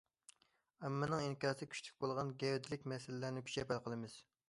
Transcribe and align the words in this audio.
ئاممىنىڭ 0.87 1.21
ئىنكاسى 1.27 1.69
كۈچلۈك 1.75 2.01
بولغان 2.07 2.35
گەۋدىلىك 2.45 2.91
مەسىلىلەرنى 2.97 3.49
كۈچەپ 3.49 3.77
ھەل 3.77 3.89
قىلىمىز. 3.89 4.23